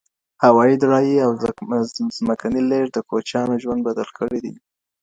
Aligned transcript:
هوايي، 0.43 0.75
دریايي 0.83 1.17
او 1.25 1.31
زمکني 2.17 2.61
لیږد 2.69 2.91
د 2.93 2.97
کوچیانو 3.09 3.55
ژوند 3.63 3.81
بدل 3.87 4.09
کړی 4.17 4.39
دی. 4.43 4.53